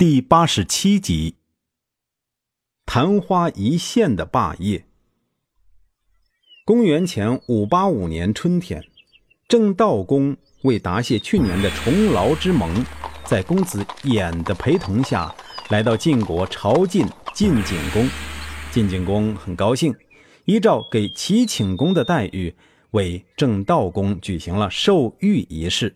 [0.00, 1.34] 第八十七集，
[2.86, 4.86] 昙花一现的霸业。
[6.64, 8.82] 公元前五八五年春天，
[9.46, 12.82] 郑道公为答谢去年的重劳之盟，
[13.26, 15.34] 在公子偃的陪同下，
[15.68, 18.08] 来到晋国朝觐晋景公。
[18.70, 19.94] 晋景公很高兴，
[20.46, 22.54] 依照给齐顷公的待遇，
[22.92, 25.94] 为郑道公举行了授玉仪式。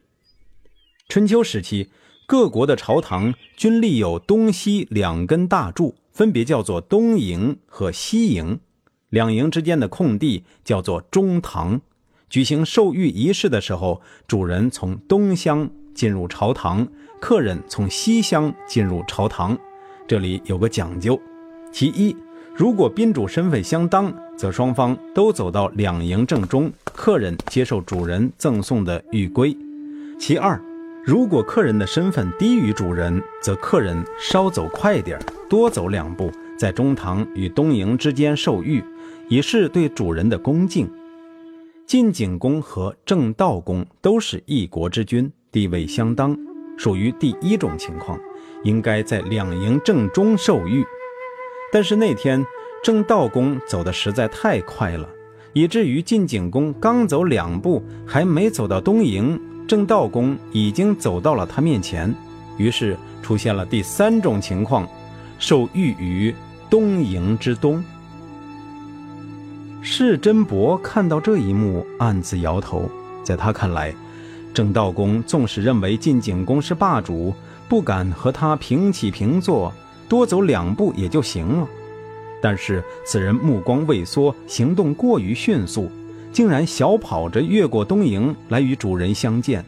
[1.09, 1.89] 春秋时期。
[2.27, 8.59] 各国的朝堂均立有东西两根大柱，分别叫做东营和西营。
[9.11, 11.81] 两营之间的空地叫做中堂。
[12.31, 16.89] 举行授玉仪式的时候，主人从东厢进入朝堂，
[17.21, 19.57] 客人从西厢进入朝堂。
[20.09, 21.21] 这里有个讲究：
[21.73, 22.17] 其一，
[22.55, 29.55] 如果宾主身份相当，则双方都走到两营正中，客人接受主人赠送的玉圭；
[30.19, 30.59] 其二。
[31.07, 35.19] 如果客人的身份低于主人，则客人稍走快点
[35.51, 38.83] 多走两步，在中堂与东营之间受玉，
[39.29, 40.91] 以示对主人的恭敬。
[41.87, 46.35] 晋景公和郑道公都是一国之君，地位相当，
[46.79, 48.19] 属于第一种情况，
[48.63, 50.83] 应该在两营正中受玉。
[51.71, 52.43] 但是那天
[52.83, 55.07] 郑道公走的实在太快了，
[55.53, 59.39] 以至于晋景公刚走两步，还没走到东营。
[59.67, 62.15] 郑道公已经走到了他面前，
[62.59, 64.87] 于是出现了第三种情况，
[65.39, 66.35] 受御于
[66.69, 67.83] 东营之东。
[69.81, 72.89] 释真伯看到这一幕，暗自摇头。
[73.23, 73.95] 在他看来，
[74.53, 77.35] 郑道公纵使认为晋景公是霸主，
[77.69, 79.73] 不敢和他平起平坐，
[80.09, 81.67] 多走两步也就行了。
[82.43, 85.91] 但是此人目光畏缩，行动过于迅速。
[86.35, 89.65] 竟然小跑着越过东营来与主人相见，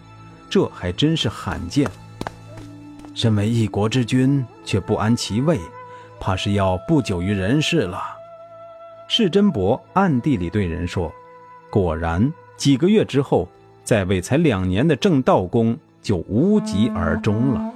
[0.51, 1.89] 这还真是罕见。
[3.15, 5.61] 身为一国之君，却不安其位，
[6.19, 8.03] 怕是要不久于人世了。
[9.07, 11.13] 世真伯暗地里对人说
[11.71, 13.49] ：“果然，几个月之后，
[13.85, 17.73] 在位才两年的郑道公就无疾而终了。”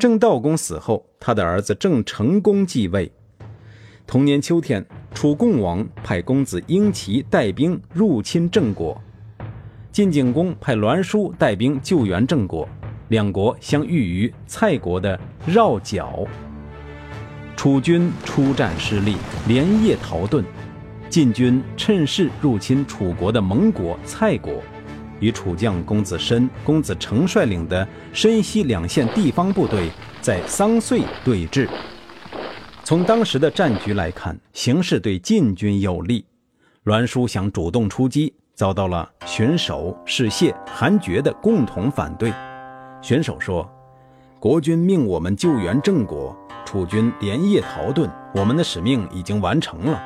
[0.00, 3.12] 郑道公死后，他的儿子郑成功继位。
[4.06, 4.86] 同年秋天。
[5.16, 9.00] 楚共王派公子婴齐带兵入侵郑国，
[9.90, 12.68] 晋景公派栾书带兵救援郑国，
[13.08, 16.22] 两国相遇于蔡国的绕角。
[17.56, 19.16] 楚军出战失利，
[19.48, 20.44] 连夜逃遁。
[21.08, 24.62] 晋军趁势入侵楚国的盟国蔡国，
[25.18, 29.88] 与楚将公子申、公子成率领的申西两县地方部队
[30.20, 31.66] 在桑穗对峙。
[32.86, 36.24] 从当时的战局来看，形势对晋军有利。
[36.84, 42.32] 栾书想主动出击，遭到了荀守、士燮、韩厥的共同反对。
[43.02, 43.68] 荀守说
[44.38, 46.32] ：“国君命我们救援郑国，
[46.64, 50.00] 楚军连夜逃遁，我们的使命已经完成了。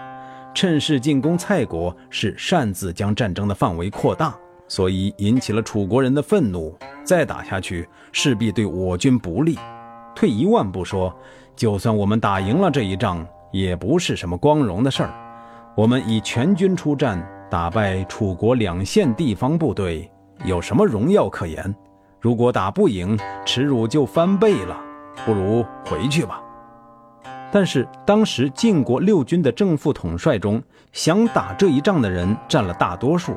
[0.54, 4.34] 趁势进攻蔡国，是擅自将战争的范围扩大，
[4.68, 6.74] 所以引起了楚国人的愤怒。
[7.04, 9.58] 再打下去，势必对我军不利。
[10.16, 11.14] 退一万步说。”
[11.56, 15.10] 就算我们打赢了这一仗，也不是什么光荣的事儿。
[15.76, 20.10] 我们以全军出战，打败楚国两县地方部队，
[20.44, 21.74] 有什么荣耀可言？
[22.20, 24.78] 如果打不赢，耻辱就翻倍了。
[25.24, 26.42] 不如回去吧。
[27.52, 30.62] 但是当时晋国六军的正副统帅中，
[30.92, 33.36] 想打这一仗的人占了大多数。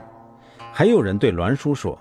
[0.72, 1.98] 还有人对栾书说：“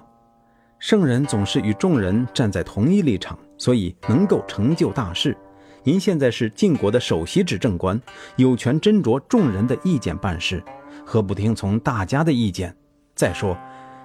[0.78, 5.36] 圣人总是与众人站在同一立场，所以能够成就大事。”
[5.84, 8.00] 您现在是晋国的首席执政官，
[8.37, 10.62] 有权斟酌众人的意见办事，
[11.04, 12.72] 何不听从大家的意见？
[13.16, 13.59] 再说，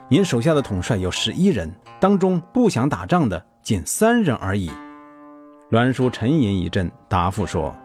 [0.10, 4.72] 您手下的统帅有十一人，当中不想打仗的仅三人而已。
[5.70, 7.76] 栾书沉吟一阵，答复说：“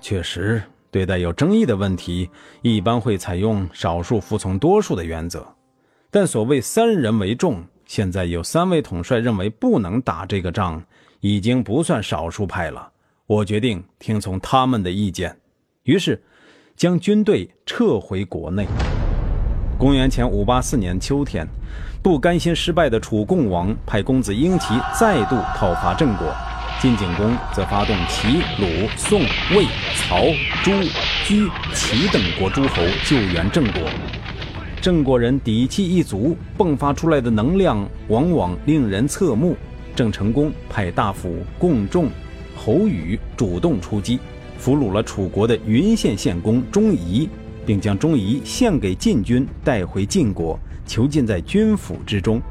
[0.00, 2.28] 确实，对待有争议的问题，
[2.62, 5.46] 一般会采用少数服从多数的原则。
[6.10, 10.82] 但所谓三人为重，现在有三位统帅认为不能打这个仗，
[11.20, 12.90] 已经不算少数派了。”
[13.28, 15.36] 我决定听从他们的意见，
[15.82, 16.22] 于是
[16.76, 18.64] 将军队撤回国内。
[19.76, 21.44] 公元前五八四年秋天，
[22.00, 26.32] 不甘心失败的楚共王派公子婴齐再度讨伐郑国，
[26.80, 28.28] 晋景公则发动齐、
[28.60, 29.22] 鲁、宋、
[29.56, 30.22] 魏、曹、
[30.62, 30.70] 朱、
[31.24, 33.82] 居、齐等国诸侯救援郑国。
[34.80, 39.56] 郑国人底气一足，迸发出来的能量往往令人侧目。
[39.96, 42.08] 郑成功派大夫共仲。
[42.66, 44.18] 侯宇主动出击，
[44.58, 47.28] 俘虏了楚国的云县县公钟仪，
[47.64, 52.42] 并将钟仪献给晋军，带回晋国，囚禁在军府之中。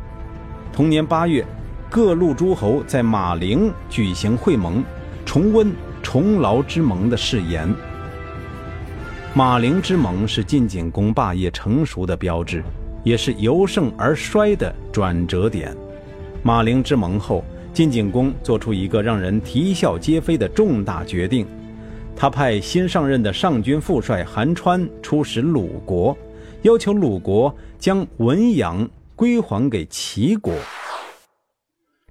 [0.72, 1.46] 同年八月，
[1.90, 4.82] 各路诸侯在马陵举行会盟，
[5.26, 5.70] 重温
[6.02, 7.70] 重劳之盟的誓言。
[9.34, 12.64] 马陵之盟是晋景公霸业成熟的标志，
[13.04, 15.76] 也是由盛而衰的转折点。
[16.42, 17.44] 马陵之盟后，
[17.76, 21.46] 晋景公做出一个让人啼笑皆非的重大决定，
[22.16, 26.18] 他派新上任的上军副帅韩川出使鲁国，
[26.62, 30.54] 要求鲁国将文阳归还给齐国。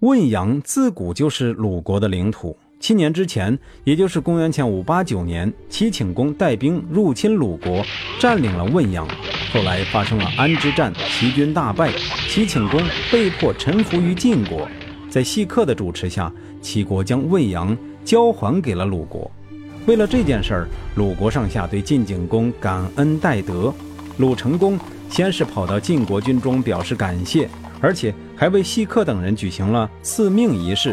[0.00, 2.54] 汶阳自古就是鲁国的领土。
[2.78, 7.82] 七年之前，也就是公元前五八九年，齐顷公带兵入侵鲁国，
[8.20, 9.08] 占领了汶阳。
[9.50, 11.90] 后来发生了安之战，齐军大败，
[12.28, 12.78] 齐顷公
[13.10, 14.68] 被迫臣服于晋国。
[15.14, 19.30] 在细客的主持下，齐国将汶阳交还给了鲁国。
[19.86, 23.72] 为了这件事儿，鲁国上下对晋景公感恩戴德。
[24.16, 24.76] 鲁成公
[25.08, 27.48] 先是跑到晋国军中表示感谢，
[27.80, 30.92] 而且还为细客等人举行了赐命仪式。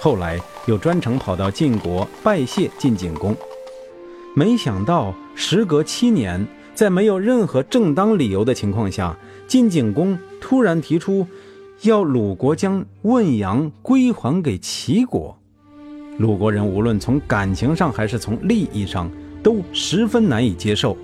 [0.00, 3.36] 后来又专程跑到晋国拜谢晋景公，
[4.34, 6.42] 没想到时隔七年，
[6.74, 9.14] 在没有任何正当理由的情况下，
[9.46, 11.26] 晋景公突然提出
[11.82, 15.36] 要鲁国将汶阳归还给齐国。
[16.16, 19.10] 鲁国人无论从感情上还是从利益上
[19.42, 20.96] 都十分难以接受。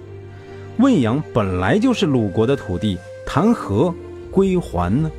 [0.78, 2.96] 汶阳本来就是鲁国的土地，
[3.26, 3.92] 谈何
[4.30, 5.10] 归还呢？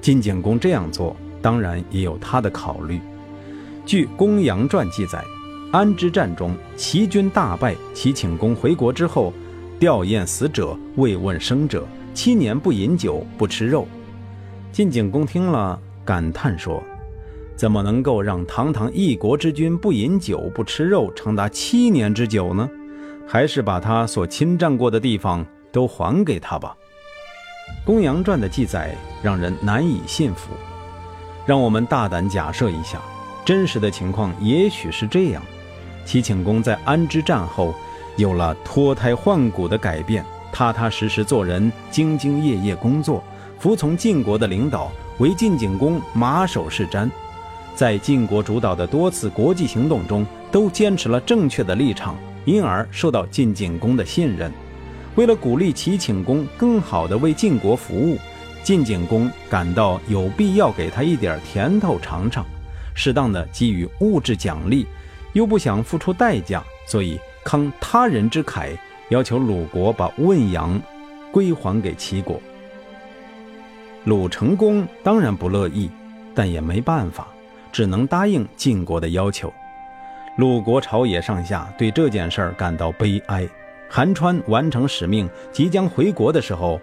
[0.00, 1.16] 晋景公这样做。
[1.40, 3.00] 当然也有他的考虑。
[3.84, 5.24] 据《公羊传》记载，
[5.72, 9.32] 安之战中，齐军大败，齐顷公回国之后，
[9.80, 11.84] 吊唁死者，慰问生者，
[12.14, 13.88] 七年不饮酒，不吃肉。
[14.72, 16.82] 晋景公听了，感叹说
[17.54, 22.66] ：“怎么能够让堂堂一国之君不饮酒、不吃肉，长达七年之久呢？
[23.28, 26.74] 还是把他所侵占过的地方都还给他吧。”
[27.86, 30.54] 《公羊传》的记载让人难以信服。
[31.44, 32.98] 让我们大胆假设一下，
[33.44, 35.42] 真实的情况也许是这样：
[36.06, 37.74] 齐顷公在安之战后，
[38.16, 43.22] 有了脱胎换骨的改变，踏踏实实做人，兢兢业业工作，
[43.62, 47.08] 服从晋国的领导，为晋景公马首是瞻。
[47.76, 54.50] 在晋国主导的多次国际行动中，都坚持了正确的立场，因而受到晋景公的信任。
[55.14, 58.18] 为了鼓励齐顷公更好地为晋国服务。
[58.64, 62.44] 晋景公感到有必要给他一点甜头尝尝，
[62.96, 64.88] 适当的给予物质奖励，
[65.34, 68.76] 又不想付出代价，所以慷他人之慨，
[69.10, 70.82] 要求鲁国把汶阳
[71.30, 72.42] 归还给齐国。
[74.04, 75.88] 鲁成公当然不乐意，
[76.34, 77.28] 但也没办法，
[77.70, 79.52] 只能答应晋国的要求。
[80.38, 83.48] 鲁国朝野上下对这件事儿感到悲哀。
[83.88, 86.80] 韩川完成使命，即将回国的时候。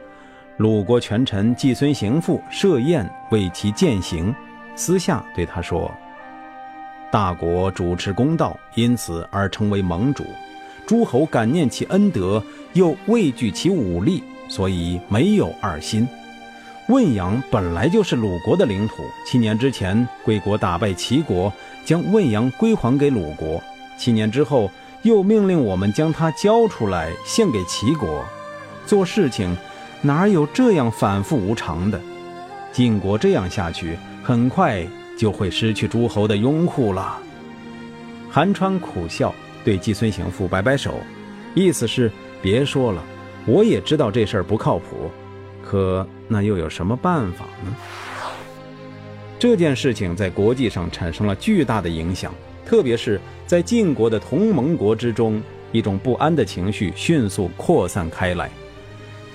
[0.57, 4.35] 鲁国权臣季孙行父设宴为其饯行，
[4.75, 5.89] 私下对他说
[7.09, 10.23] ：“大国主持公道，因此而成为盟主。
[10.85, 12.43] 诸侯感念其恩德，
[12.73, 16.05] 又畏惧其武力，所以没有二心。
[16.89, 21.51] 汶阳本来就是鲁国的领土，七年之前贵国打败齐国，
[21.85, 23.61] 将汶阳归还给鲁国。
[23.97, 24.69] 七年之后，
[25.03, 28.25] 又命令我们将它交出来献给齐国。
[28.85, 29.57] 做事情。”
[30.01, 31.99] 哪有这样反复无常的？
[32.71, 34.87] 晋国这样下去，很快
[35.17, 37.17] 就会失去诸侯的拥护了。
[38.29, 41.01] 韩川苦笑，对季孙行父摆摆手，
[41.53, 42.09] 意思是
[42.41, 43.03] 别说了，
[43.45, 45.11] 我也知道这事儿不靠谱，
[45.69, 47.75] 可那又有什么办法呢？
[49.37, 52.33] 这件事情在国际上产生了巨大的影响，
[52.65, 55.39] 特别是在晋国的同盟国之中，
[55.71, 58.49] 一种不安的情绪迅速扩散开来。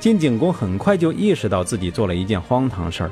[0.01, 3.11] 晋景公很快就意识到自己做了一件荒唐事儿。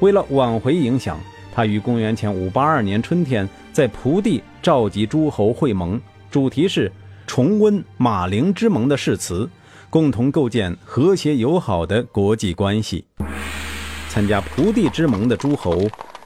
[0.00, 1.18] 为了挽回影响，
[1.54, 5.98] 他于公元前五八二年春天在蒲地召集诸侯会盟，
[6.30, 6.92] 主题是
[7.26, 9.48] 重温马陵之盟的誓词，
[9.90, 13.04] 共同构建和谐友好的国际关系。
[14.08, 15.78] 参加蒲地之盟的诸侯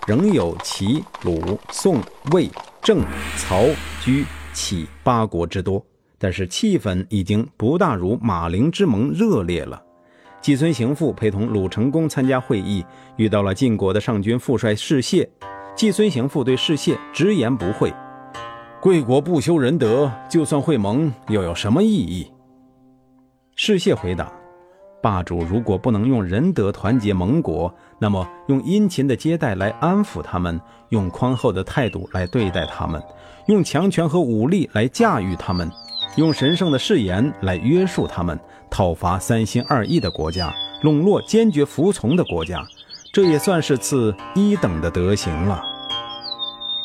[0.06, 2.00] 仍有齐、鲁、宋、
[2.32, 2.48] 魏、
[2.82, 3.00] 郑、
[3.36, 3.64] 曹、
[4.00, 5.84] 居、启八国之多，
[6.18, 9.80] 但是气氛已经不大如马陵之盟热烈了。
[10.40, 12.84] 季孙行父陪同鲁成公参加会议，
[13.16, 15.28] 遇到了晋国的上军副帅士燮。
[15.76, 17.94] 季孙行父对士燮直言不讳
[18.82, 22.28] ：“贵国不修仁德，就算会盟又有什么意义？”
[23.54, 24.32] 世燮回答
[25.02, 33.02] ：“霸主如果不能用仁德团结盟国，那么用殷勤的接待来安抚他们，用宽厚的态度来对待他们，
[33.46, 35.70] 用强权和武力来驾驭他们。”
[36.16, 42.62] 用神圣的誓言来约束他们，讨伐三心二意的国家，笼络坚决服从的国家，
[43.14, 45.64] 这也算是次一等的德行了。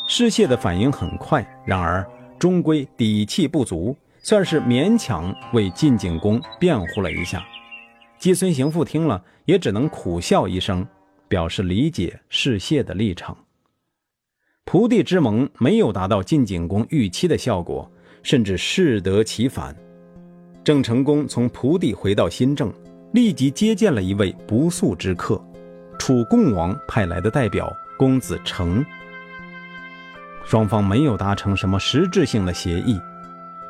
[0.06, 2.06] 士燮的反应很快，然而
[2.38, 3.94] 终归底气不足，
[4.28, 7.42] 算是勉强为晋景公辩护了一下。
[8.18, 10.86] 季孙行父听了，也只能苦笑一声，
[11.28, 13.34] 表示理解士燮的立场。
[14.66, 17.90] 蒲地之盟没有达到晋景公预期的效果，
[18.22, 19.74] 甚至适得其反。
[20.62, 22.70] 郑成功从蒲地回到新郑，
[23.14, 25.42] 立即接见了一位不速之客。
[25.98, 28.84] 楚共王派来的代表公子成，
[30.44, 33.00] 双方没有达成什么实质性的协议。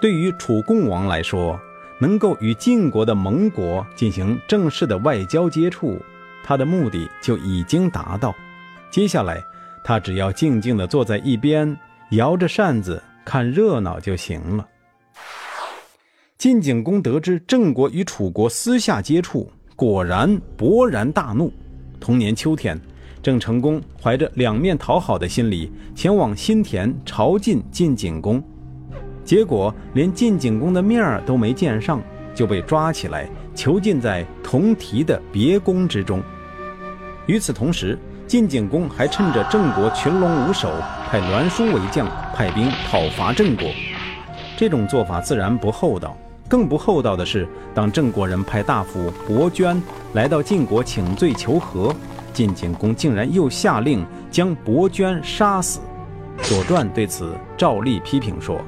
[0.00, 1.58] 对于楚共王来说，
[1.98, 6.00] 能够与晋国的盟国进行正式的外交接触，
[6.44, 8.34] 他的目的就已经达到。
[8.90, 9.42] 接下来，
[9.82, 11.76] 他只要静静地坐在一边，
[12.10, 14.66] 摇着扇子看热闹就行了。
[16.36, 21.52] 晋景公得知郑国与楚国私下接触，果然勃然大怒。
[21.98, 22.80] 同年秋天，
[23.20, 28.40] 郑成功怀着两面讨好的心理前往新田朝觐晋景公，
[29.28, 32.00] 结果连晋景公的面儿都没见上，
[32.34, 36.22] 就被抓起来囚禁在同提的别宫之中。
[37.26, 40.70] 与此同时，晋景公还趁着郑国群龙无首，
[41.10, 43.66] 派栾书为将，派兵讨伐郑国。
[44.56, 46.16] 这种做法自然不厚道。
[46.48, 49.78] 更不厚道的是，当郑国人派大夫伯捐
[50.14, 51.94] 来到晋国请罪求和，
[52.32, 55.80] 晋景公竟然又下令将伯捐杀死。
[56.48, 58.58] 《左传》对此照例批评说：“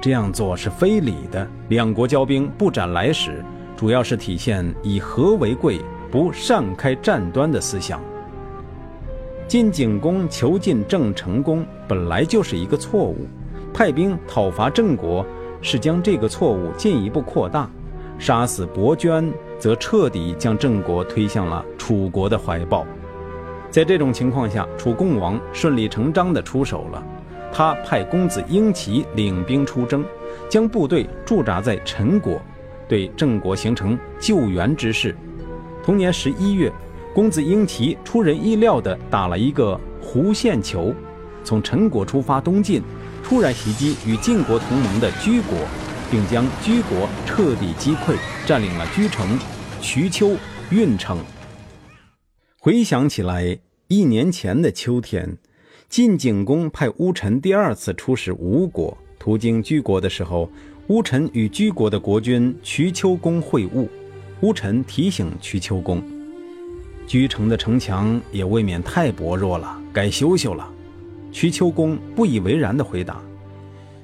[0.00, 1.46] 这样做是非礼的。
[1.68, 3.44] 两国交兵不斩来使，
[3.76, 8.00] 主要是体现以和为贵，不擅开战端的思想。”
[9.48, 13.26] 晋景公囚禁郑成功本来就是一个错误，
[13.72, 15.24] 派兵讨伐郑国。
[15.60, 17.68] 是将这个错误进一步扩大，
[18.16, 19.28] 杀死伯捐，
[19.58, 22.86] 则彻底将郑国推向了楚国的怀抱。
[23.68, 27.04] 在这种情况下，楚共王顺理成章地出手了。
[27.52, 30.04] 他派公子婴齐领兵出征，
[30.48, 32.40] 将部队驻扎在陈国，
[32.88, 35.16] 对郑国形成救援之势。
[35.82, 36.72] 同年十一月，
[37.14, 40.94] 公子婴齐出人意料地打了一个弧线球，
[41.42, 42.82] 从陈国出发东进。
[43.20, 45.58] 突然袭击与晋国同盟的居国，
[46.10, 49.38] 并将居国彻底击溃，占领了居城、
[49.82, 50.34] 瞿丘、
[50.70, 51.18] 运城。
[52.58, 55.36] 回想起来，一年前的秋天，
[55.88, 60.50] 晋景公派乌臣第二次出使吴国，途经居国的时候，
[60.88, 63.88] 乌臣与居国的国君瞿丘公会晤。
[64.42, 66.02] 乌臣提醒瞿丘公，
[67.06, 70.70] 居城的城墙也未免太薄弱了，该修修了。
[71.32, 73.22] 瞿丘公不以为然地回答：“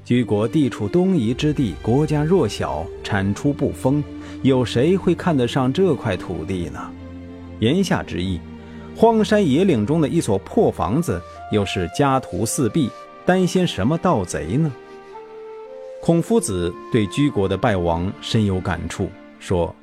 [0.03, 4.03] 居国地处东夷之地，国家弱小，产出不丰，
[4.41, 6.91] 有谁会看得上这块土地呢？”
[7.61, 8.39] 言下之意，
[8.95, 11.21] 荒山野岭中的一所破房子，
[11.51, 12.89] 又是家徒四壁，
[13.25, 14.71] 担心什么盗贼呢？
[16.01, 19.09] 孔夫子对居国的败亡深有感触，
[19.39, 19.75] 说：“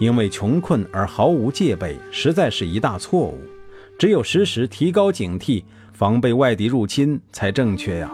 [0.00, 3.38] 因为穷困而毫无戒备，实在是一大错误。
[3.98, 5.62] 只有时时提高警惕。”
[5.98, 8.08] 防备外敌入侵才正确呀！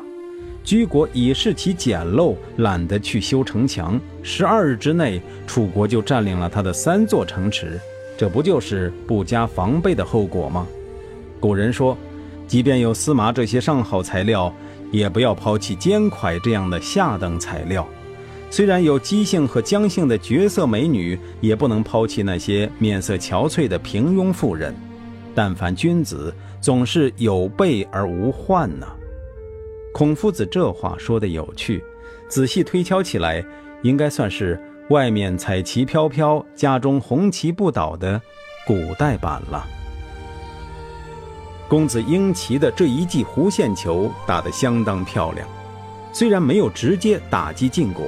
[0.64, 7.78] 居国已是其简陋，懒得去修城墙，十二日之内，楚国就占领了他的三座城池，
[8.16, 10.66] 这不就是不加防备的后果吗？
[11.40, 11.96] 古人说，
[12.46, 14.52] 即便有司麻这些上好材料，
[14.90, 17.84] 也不要抛弃肩块这样的下等材料；
[18.50, 24.74] 虽然有姬姓和姜姓的绝色美女，也不能抛弃那些面色憔悴的平庸妇人。
[25.34, 26.34] 但凡君子。
[26.64, 28.86] 总是有备而无患呢。
[29.92, 31.84] 孔夫子这话说的有趣，
[32.26, 33.44] 仔细推敲起来，
[33.82, 34.58] 应该算是
[34.90, 38.20] 外面彩旗飘飘，家中红旗不倒的
[38.66, 39.66] 古代版了。
[41.66, 45.48] 公子婴齐的这一记弧线球打得相当漂亮，
[46.12, 48.04] 虽然没有直接打击晋国，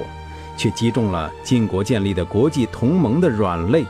[0.55, 3.83] 却击中了晋国建立的国际同盟的软肋，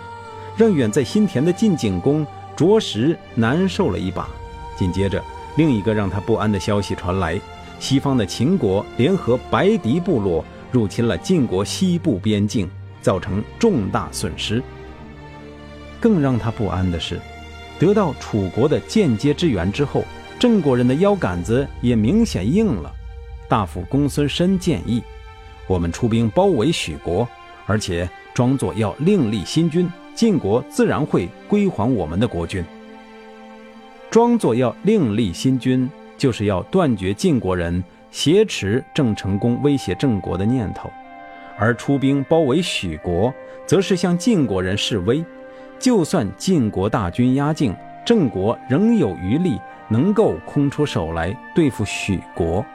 [0.56, 2.25] 让远在新田的晋景公
[2.56, 4.29] 着实难受了一把。
[4.77, 5.22] 紧接着，
[5.58, 7.38] 另一个让他不安的消息传来：
[7.79, 12.70] 西方的秦国联合白狄部落入侵了晋国西部边境，
[13.01, 14.61] 造成重大损失。
[15.99, 17.19] 更让他不安的是，
[17.79, 20.03] 得到楚国的间接支援之后，
[20.39, 22.91] 郑国人的腰杆子也明显硬了。
[23.49, 25.01] 大夫公孙申建议，
[25.67, 27.27] 我们出兵包围许国，
[27.65, 32.63] 而且装作要另立新君，晋国自然会归还我们的国君。
[34.11, 40.89] 装作要另立新君，就是要断绝晋国人挟持郑成功威胁郑国的念头；
[41.57, 43.33] 而出兵包围许国，
[43.65, 45.23] 则是向晋国人示威。
[45.79, 49.59] 就算晋国大军压境，郑国仍有余力，
[49.89, 52.65] 能够空出手来对付许国。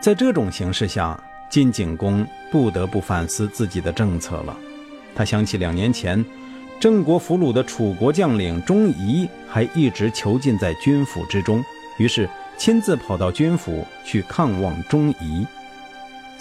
[0.00, 1.18] 在这种形势下，
[1.50, 4.56] 晋景公不得不反思自己的政策了。
[5.14, 6.24] 他想起两年前，
[6.80, 11.62] 郑国俘虏的楚国将领钟仪还一直囚禁在军府之中，
[11.98, 15.46] 于是亲自跑到军府去看望钟仪。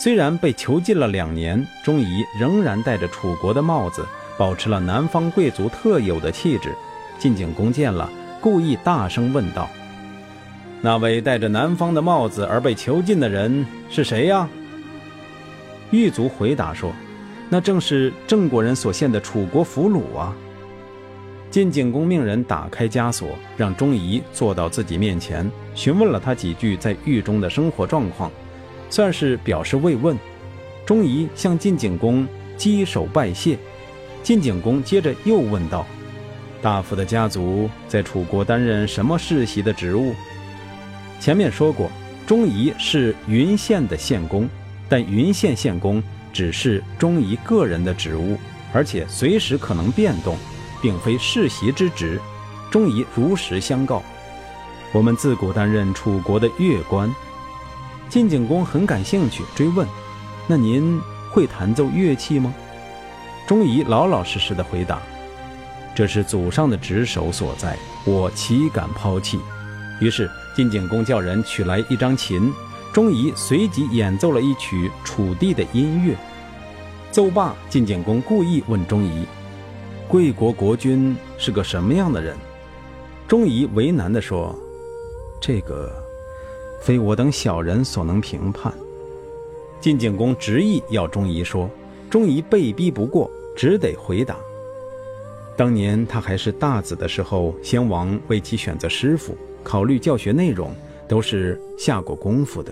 [0.04, 4.04] 虽然被囚禁了两年，钟仪仍然戴着楚国的帽子，
[4.36, 6.74] 保持了南方贵族特有的气质。
[7.20, 8.10] 晋景公见了，
[8.42, 9.70] 故意大声问道
[10.82, 14.50] ：“那位戴着南方的帽子而被囚禁的人是谁呀？”
[15.92, 16.92] 狱卒回答说
[17.48, 20.36] ：“那正是郑国人所献的楚国俘虏啊。”
[21.52, 28.32] 晋景公命人打开枷锁，让钟仪坐到自己面前，询问了他几句在狱中的生活状况。
[28.92, 30.16] 算是表示慰问，
[30.86, 33.58] 钟仪向晋景公稽首拜谢。
[34.22, 35.88] 晋景公接着又问道
[36.62, 40.14] ：“大夫的家族在楚国担任什么世袭的职务？”
[41.20, 41.90] 前面说过，
[42.28, 44.48] 钟仪是云县的县公，
[44.90, 48.38] 但云县县公只是钟仪个人的职务，
[48.74, 50.36] 而且随时可能变动，
[50.82, 52.20] 并非世袭之职。
[52.70, 54.04] 钟仪如实相告
[54.94, 57.10] ：“我们自古担任楚国的乐官。”
[58.12, 59.88] 晋景公很感兴趣，追问
[60.46, 61.00] ：“那您
[61.32, 62.54] 会弹奏乐器吗？”
[63.48, 65.02] 钟仪老老实实的回答
[65.96, 69.40] ：“这是祖上的职守所在，我岂敢抛弃？”
[70.02, 72.52] 于是晋景公叫人取来一张琴，
[72.92, 76.14] 钟仪随即演奏了一曲楚地的音乐。
[77.12, 79.26] 奏罢，晋景公故意问钟仪
[80.10, 82.36] ：“贵国国君是个什么样的人？”
[83.26, 84.54] 钟仪为难地说
[85.40, 85.90] ：“这个。”
[86.82, 88.74] 非我等小人所能评判。
[89.80, 91.70] 晋景公执意要钟仪说，
[92.10, 94.36] 钟仪被逼不过，只得回答。
[95.56, 100.74] 当年他还是大子的时候，先王为其选择师傅，考虑教学内容，
[101.08, 102.72] 都是下过功夫的。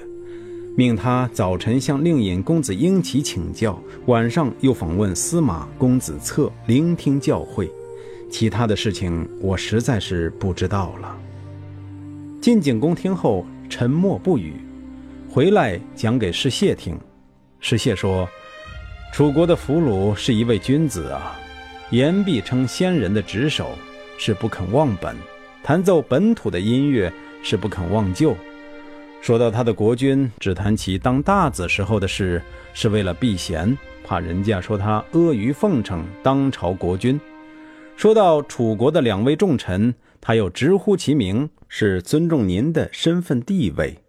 [0.76, 7.70] 命他早晨向令尹公子婴齐请教，晚上又访问司马公子策，聆听教诲。
[8.30, 11.18] 其他的事情，我实在是不知道了。
[12.42, 13.46] 晋景公听后。
[13.70, 14.56] 沉默不语，
[15.30, 17.00] 回来讲给世燮听。
[17.60, 18.28] 世燮说
[19.14, 21.40] ：“楚国的俘虏是一位君子啊，
[21.92, 23.70] 言必称先人的职守，
[24.18, 25.16] 是不肯忘本；
[25.64, 28.36] 弹奏本土的音乐，是不肯忘旧。
[29.22, 32.42] 说到他的国君，只谈起当大子时候的事，
[32.74, 37.22] 是为了避嫌，怕人家说他阿谀奉承当朝国君。
[37.96, 44.00] 说到楚国的两位重臣。”他又直呼其名，是尊重您的身份地位。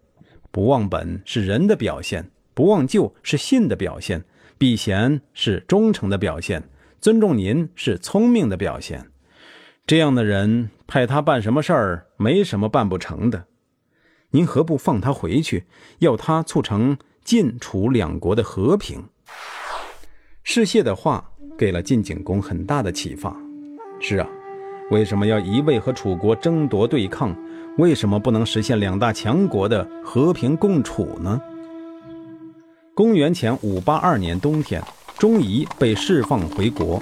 [0.51, 4.25] 不忘本是人的表现，不忘旧是信的表现，
[4.57, 6.63] 避嫌是忠诚的表现，
[6.99, 9.07] 尊重您是聪明的表现。
[9.87, 13.45] 这样的人派他办什么事儿，没什么办不成的。
[14.31, 15.65] 您何不放他回去，
[15.99, 19.05] 要他促成晋楚两国的和平？
[20.43, 23.35] 士燮的话给了晋景公很大的启发。
[23.99, 24.27] 是啊。
[24.91, 27.33] 为什么要一味和楚国争夺对抗？
[27.77, 31.41] 为什么不能实现两大强国的和平共处呢？
[32.93, 34.83] 公元前五八二年冬天，
[35.17, 37.01] 钟仪被释放回国。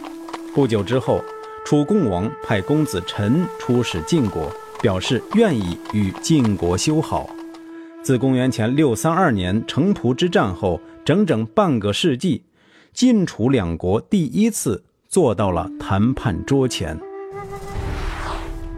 [0.53, 1.19] 不久之后，
[1.65, 4.51] 楚共王派公子臣出使晋国，
[4.83, 7.27] 表示愿意与晋国修好。
[8.03, 12.43] 自公元前六三二年城濮之战后，整整半个世纪，
[12.93, 16.95] 晋楚两国第一次坐到了谈判桌前。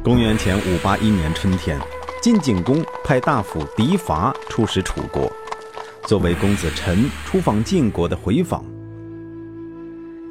[0.04, 1.80] 公元前五八一年春天，
[2.24, 5.32] 晋景公派大夫狄伐出使楚国，
[6.08, 8.66] 作为公子臣出访晋国的回访。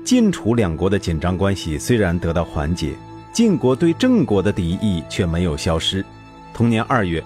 [0.05, 2.97] 晋楚两国的紧张关系虽然得到缓解，
[3.33, 6.05] 晋国对郑国的敌意却没有消失。
[6.53, 7.23] 同年二月，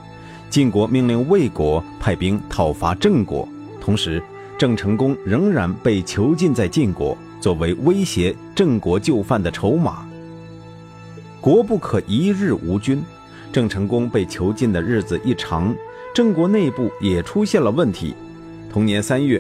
[0.51, 3.49] 晋国命令魏国派兵讨伐郑国，
[3.81, 4.23] 同时
[4.59, 10.07] 郑成功仍然被囚禁在晋国，作为威胁郑国就范的筹码。
[11.45, 13.05] 国不可一日无君。
[13.53, 15.77] 郑成功被囚禁的日子一长，
[16.15, 18.15] 郑国内部也出现了问题。
[18.73, 19.39] 同年三月，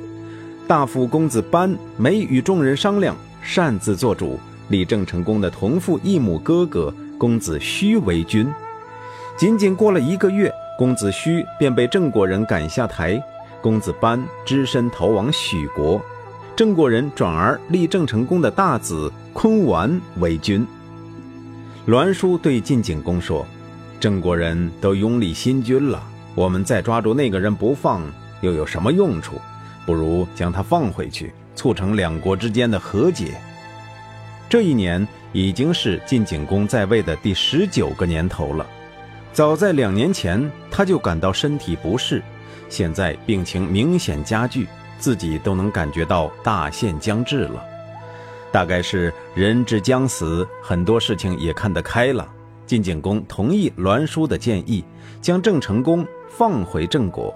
[0.69, 4.39] 大夫公子班没与众人商量，擅自做主，
[4.69, 8.47] 立郑成功的同父异母哥哥公子虚为君。
[9.39, 13.19] 仅仅过了一个月，公子虚便被郑国人赶下台，
[13.63, 15.99] 公子班只身逃往许国，
[16.55, 20.67] 郑国人转而立郑成功的大子昆完为君。
[21.87, 23.47] 栾书对晋景公说
[24.01, 26.03] ：“郑国人都拥立新君了，
[26.35, 28.03] 我们再抓住那个人不放，
[28.41, 29.39] 又有什么用处？
[29.85, 33.39] 不如将他放回去，促成两国之间的和解。”
[34.49, 38.67] 这一年，已经是晋景公在位的第十九个年头了。
[39.35, 42.23] 早在两年前，他就感到身体不适，
[42.71, 44.67] 现在病情明显加剧，
[44.99, 47.63] 自己都能感觉到大限将至了。
[48.55, 52.25] 大概是人之将死，很多事情也看得开了。
[52.65, 54.85] 晋景公同意栾书的建议，
[55.21, 57.35] 将郑成功放回郑国。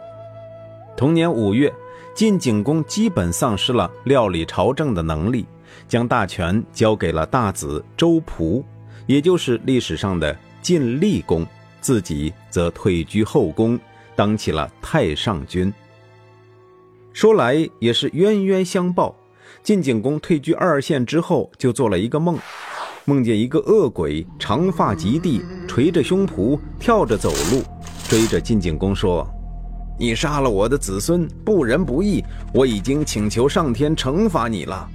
[0.97, 1.75] 同年五月，
[2.15, 5.45] 晋景公基本丧失了料理朝政的能力，
[5.89, 8.63] 将大权交给了大子周仆，
[9.09, 11.45] 也就是历史上的晋厉公，
[11.81, 13.77] 自己则退居后宫，
[14.15, 15.75] 当起了太上君。
[17.13, 19.13] 说来也是冤冤相报。
[19.69, 22.39] 晋景公退居二线之后，就做了一个梦，
[23.05, 27.63] 梦见一个恶鬼，长发及地，垂着胸脯，跳着走路，
[28.09, 29.29] 追着晋景公说
[30.01, 34.89] ：“你杀了我的子孙，不仁不义，我已经请求上天惩罚你了。”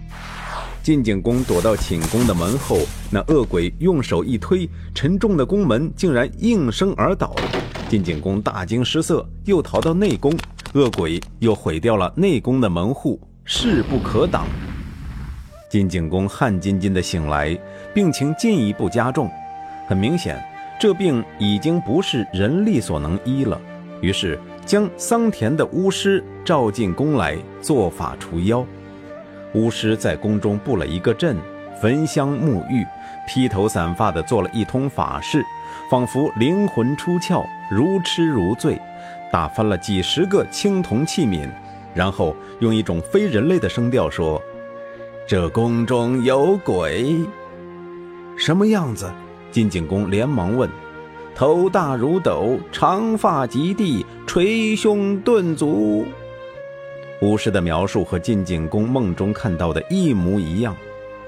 [0.82, 2.80] 晋景公躲到寝宫的门后，
[3.12, 7.36] 那恶鬼用手一推，沉重的宫门竟然应声而倒。
[7.88, 10.36] 晋景公大惊失色，又逃到内宫，
[10.74, 13.22] 恶鬼又毁掉了内宫的门户。
[13.46, 14.46] 势不可挡。
[15.70, 17.58] 晋景公汗津津地醒来，
[17.94, 19.30] 病情进一步加重。
[19.88, 20.42] 很明显，
[20.80, 23.60] 这病已经不是人力所能医了。
[24.02, 28.66] 于是，将桑田的巫师召进宫来做法除妖。
[29.54, 31.38] 巫师在宫中布了一个阵，
[31.82, 32.86] 焚香沐浴，
[33.28, 35.44] 披头散发地做了一通法事，
[35.90, 38.80] 仿佛灵魂出窍，如痴如醉，
[39.32, 41.50] 打翻了几十个青铜器皿。
[41.94, 44.42] 然后用一种非人类的声调说
[45.28, 47.16] ：“这宫中有鬼，
[48.38, 49.12] 什么样子？”
[49.52, 50.70] 晋景公连忙问
[51.36, 56.06] ：“头大如斗，长发及地，捶胸顿足。”
[57.22, 60.76] 巫师的描述和晋景公梦中看到的一模一样。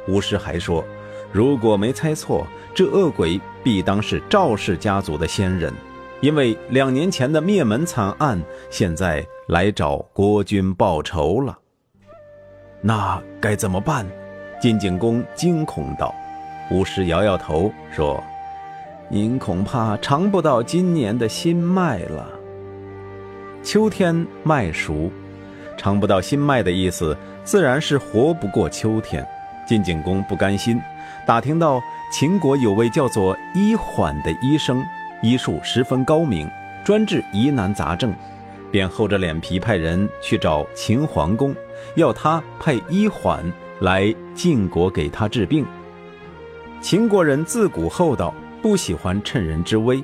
[0.08, 0.84] 巫师还说
[1.32, 5.74] ：“如果没猜错，这恶鬼必当是赵氏家族的先人。”
[6.22, 11.58] 因为两年前的灭门惨案，现在来找国君报仇了。
[12.82, 14.06] 那该怎么办？
[14.60, 16.14] 晋景公惊恐道。
[16.72, 18.24] 巫师摇摇头说
[19.08, 22.28] ：“您恐怕尝不到今年的新麦了。
[23.62, 25.12] 秋天麦熟，
[25.78, 29.26] 尝不到新麦的意思，自然是活不过秋天。”
[29.68, 30.80] 晋景公不甘心，
[31.26, 31.82] 打听到
[32.12, 34.84] 秦国有位叫做伊缓的医生。
[35.24, 36.48] 医术十分高明，
[36.84, 38.14] 专治疑难杂症，
[38.76, 41.56] 便厚着脸皮派人去找秦桓公，
[41.96, 43.42] 要他派医缓
[43.80, 45.66] 来晋国给他治病。
[46.82, 50.04] 秦国人自古厚道，不喜欢趁人之危。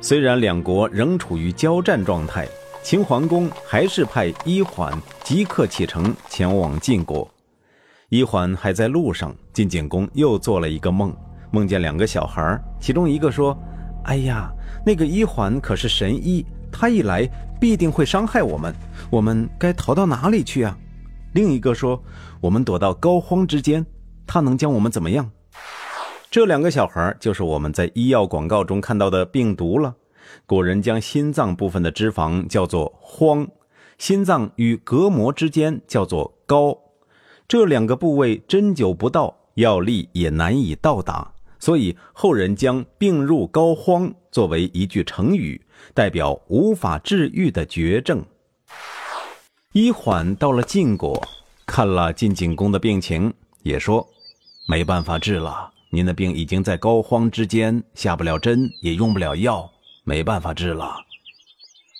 [0.00, 2.48] 虽然两国仍处于交战状态，
[2.82, 4.90] 秦桓公还是派医缓
[5.22, 7.30] 即刻启程前往晋国。
[8.08, 11.14] 医缓还在路上，晋景公又做了一个梦，
[11.50, 13.54] 梦见两个小孩，其中一个说。
[14.04, 14.50] 哎呀，
[14.86, 17.28] 那个医环可是神医，他一来
[17.60, 18.74] 必定会伤害我们，
[19.10, 20.76] 我们该逃到哪里去啊？
[21.32, 22.02] 另一个说，
[22.40, 23.84] 我们躲到膏肓之间，
[24.26, 25.30] 他能将我们怎么样？
[26.30, 29.94] 这两个小孩就是我们在医药广告中看到的病毒了。
[30.44, 33.48] 古人将心脏部分的脂肪叫做肓，
[33.96, 36.76] 心脏与隔膜之间叫做膏，
[37.48, 41.32] 这两个部位针灸不到，药力也难以到达。
[41.58, 45.60] 所以后人将“病入膏肓”作为一句成语，
[45.94, 48.24] 代表无法治愈的绝症。
[49.72, 51.22] 医缓到了晋国，
[51.66, 54.06] 看了晋景公的病情，也说
[54.66, 59.70] ：“没办法治了，您的病已经在膏肓之间，下不了针，也用不了药，
[60.04, 60.96] 没办法治了。”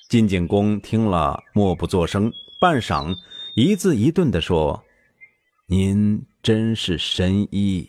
[0.09, 3.15] 晋景公听了，默不作声，半晌，
[3.55, 4.83] 一字一顿地说
[5.69, 7.89] ：“您真是神医。”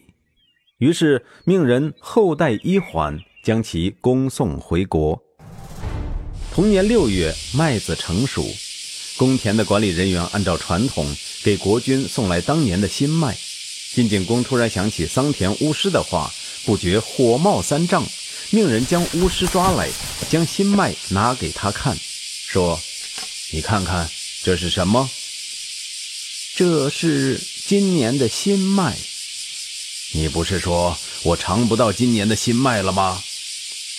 [0.79, 5.21] 于是命人厚待医缓，将其恭送回国。
[6.53, 8.53] 同年六月，麦子成熟，
[9.15, 13.37] 公田的管理人员按照传统给国君送来当年的新麦。
[13.93, 16.33] 晋景公突然想起桑田巫师的话，
[16.65, 18.05] 不觉火冒三丈，
[18.49, 19.89] 命人将巫师抓来，
[20.29, 21.97] 将新麦拿给他看，
[22.47, 22.79] 说
[23.51, 24.09] ：“你看看
[24.43, 25.09] 这是什么？
[26.55, 28.97] 这是今年的新麦。”
[30.11, 33.23] 你不是说我尝不到今年的新麦了吗？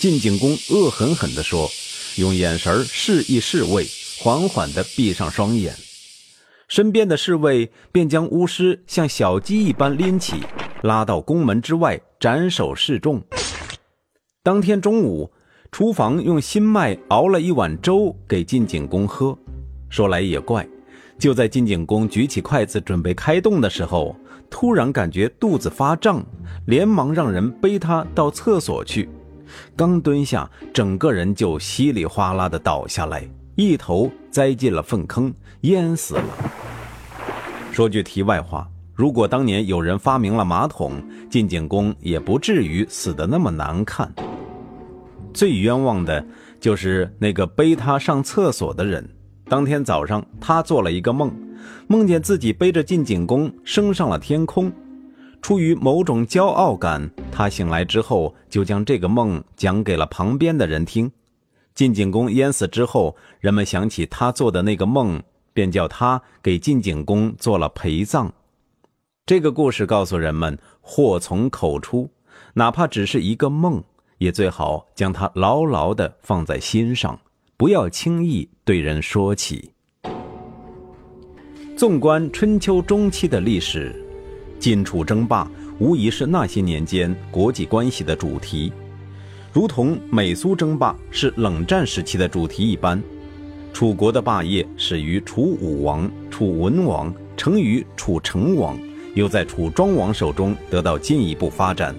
[0.00, 1.70] 晋景公恶狠狠地说，
[2.20, 3.84] 用眼神示意侍卫
[4.20, 5.74] 缓缓地闭上双眼。
[6.68, 10.36] 身边的侍卫便将巫师像小鸡一般拎起，
[10.82, 13.20] 拉到宫门之外斩首示众。
[14.44, 15.32] 当天中午，
[15.72, 19.36] 厨房用新麦熬了一碗粥给晋景公喝。
[19.88, 20.64] 说来也怪，
[21.18, 24.14] 就在晋景公举起筷子准备开动的时候。
[24.48, 26.26] 突然感觉肚子发胀，
[26.66, 29.08] 连忙让人背他到厕所去。
[29.76, 35.32] 刚蹲下，整个人就稀里哗啦的倒下来，一头栽进了粪坑，
[35.62, 36.24] 淹死了。
[37.72, 44.12] 说句题外话，如果当年有人发明了马桶，晋景公也不至于死得那么难看。
[45.32, 46.24] 最冤枉的
[46.58, 49.08] 就是那个背他上厕所的人。
[49.48, 51.32] 当天早上，他做了一个梦，
[51.86, 54.72] 梦见自己背着晋景公升上了天空。
[55.42, 61.10] 出于某种骄傲感，他醒来之后就将这个梦讲给了旁边的人听。
[61.74, 65.22] 晋景公淹死之后，人们想起他做的那个梦，
[65.52, 68.32] 便叫他给晋景公做了陪葬。
[69.24, 72.10] 这个故事告诉人们：祸从口出，
[72.54, 73.82] 哪怕只是一个梦，
[74.18, 77.18] 也最好将它牢牢地放在心上，
[77.56, 79.72] 不要轻易对人说起。
[81.76, 84.09] 纵观春秋中期的历史。
[84.60, 88.70] 晋楚争霸无疑是那些年间国际关系的主题，
[89.54, 93.02] 如同美苏争霸是冷战时期的主题一般。
[93.72, 98.78] 楚国的霸业始于楚武王、楚文王，成于楚成王，
[99.14, 101.94] 又在楚庄王手中得到进一步发展。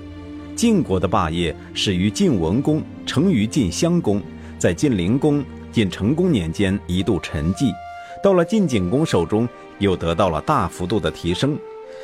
[0.56, 4.22] 晋国的霸业始于晋文公，成于晋襄公，
[4.60, 7.72] 在晋灵公、晋成公年间一度沉寂，
[8.24, 11.58] 到了晋景公手中又得到了大幅度的提升。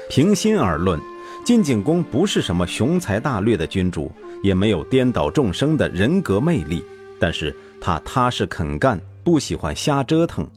[0.10, 0.98] 平心而论，
[1.44, 4.10] 晋景公不是什么雄才大略的君主，
[4.42, 6.82] 也没有颠倒众生的人格魅力。
[7.20, 10.48] 但是他踏实肯干，不喜欢瞎折腾，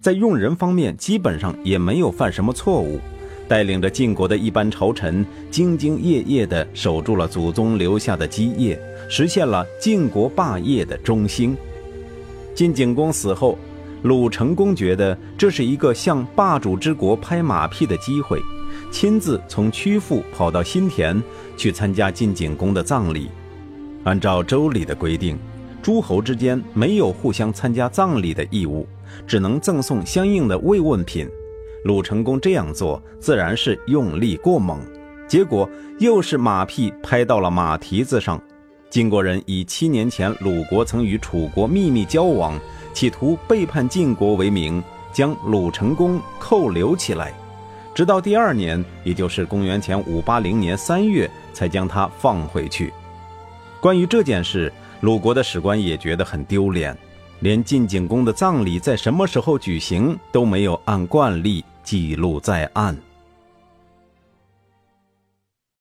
[0.00, 3.00] 在用人方面基本上也没有犯什么错误。
[3.46, 8.76] 带领着晋国的一班朝臣，兢兢业业地守住了祖宗留下的基业，
[9.08, 11.56] 实现了晋国霸业的中兴。
[12.56, 13.56] 晋景公死后，
[14.02, 18.40] 鲁成公觉得这是一个向霸主之国拍马屁的机会。
[18.90, 21.22] 亲自从曲阜跑到新田
[21.56, 23.28] 去参加晋景公的葬礼。
[24.04, 25.38] 按照周礼的规定，
[25.82, 28.86] 诸侯之间没有互相参加葬礼的义务，
[29.26, 31.28] 只能赠送相应的慰问品。
[31.84, 34.80] 鲁成公这样做自然是用力过猛，
[35.28, 35.68] 结果
[35.98, 38.40] 又是马屁拍到了马蹄子上。
[38.88, 42.58] 晋国人以七年前鲁国曾与楚国秘密交往，
[42.94, 47.34] 企图背叛晋国为名，将鲁成公扣留起来。
[47.96, 52.92] 直到第二年，也就是公元前五八零年三月，才将他放回去。
[53.80, 56.94] 关于这件事，鲁国的史官也觉得很丢脸，
[57.40, 62.94] 连晋景公的葬礼在什么时候举行都没有按惯例记录在案。